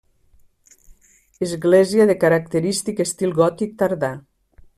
Església 1.47 2.07
de 2.13 2.15
característic 2.25 3.05
estil 3.07 3.37
gòtic 3.43 3.77
tardà. 3.85 4.13